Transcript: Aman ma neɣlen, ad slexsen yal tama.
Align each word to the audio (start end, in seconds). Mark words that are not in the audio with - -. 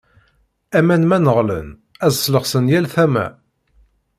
Aman 0.77 1.03
ma 1.07 1.17
neɣlen, 1.19 1.69
ad 2.05 2.13
slexsen 2.15 2.65
yal 2.71 2.85
tama. 2.93 3.27